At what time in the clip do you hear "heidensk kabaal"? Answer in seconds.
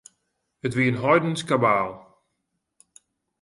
1.03-1.91